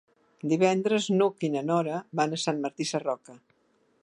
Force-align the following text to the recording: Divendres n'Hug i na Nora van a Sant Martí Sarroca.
Divendres 0.53 1.09
n'Hug 1.19 1.45
i 1.49 1.53
na 1.57 1.63
Nora 1.69 2.01
van 2.21 2.35
a 2.39 2.43
Sant 2.47 2.65
Martí 2.67 2.93
Sarroca. 2.95 3.41